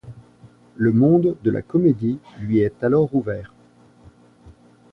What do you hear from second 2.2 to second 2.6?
lui